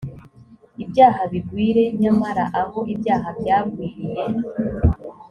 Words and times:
ibyaha 0.83 1.21
bigwire 1.31 1.83
nyamara 2.01 2.43
aho 2.61 2.77
ibyaha 2.93 3.27
byagwiriye 3.39 4.21